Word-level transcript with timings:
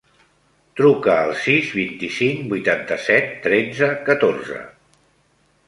Truca 0.79 1.17
al 1.25 1.33
sis, 1.41 1.67
vint-i-cinc, 1.81 2.41
vuitanta-set, 2.55 3.31
tretze, 3.47 3.93
catorze. 4.11 4.61